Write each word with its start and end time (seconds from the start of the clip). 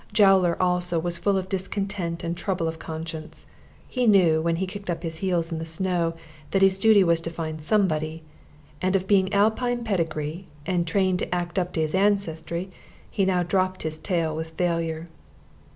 Jowler 0.13 0.59
also 0.59 0.97
was 0.97 1.19
full 1.19 1.37
of 1.37 1.47
discontent 1.47 2.23
and 2.23 2.35
trouble 2.35 2.67
of 2.67 2.79
conscience. 2.79 3.45
He 3.87 4.07
knew, 4.07 4.41
when 4.41 4.55
he 4.55 4.65
kicked 4.65 4.89
up 4.89 5.03
his 5.03 5.17
heels 5.17 5.51
in 5.51 5.59
the 5.59 5.63
snow, 5.67 6.15
that 6.49 6.63
his 6.63 6.79
duty 6.79 7.03
was 7.03 7.21
to 7.21 7.29
find 7.29 7.63
somebody, 7.63 8.23
and 8.81 9.05
being 9.05 9.27
of 9.27 9.33
Alpine 9.35 9.83
pedigree, 9.83 10.47
and 10.65 10.87
trained 10.87 11.19
to 11.19 11.31
act 11.35 11.59
up 11.59 11.71
to 11.73 11.81
his 11.81 11.93
ancestry, 11.93 12.71
he 13.11 13.25
now 13.25 13.43
dropped 13.43 13.83
his 13.83 13.99
tail 13.99 14.35
with 14.35 14.49
failure. 14.57 15.07